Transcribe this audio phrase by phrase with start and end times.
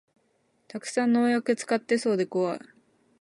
[0.67, 2.59] たくさん農薬使ってそうでこわい